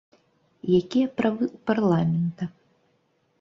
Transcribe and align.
Якія 0.79 1.07
правы 1.19 1.43
ў 1.49 1.57
парламента? 1.71 2.43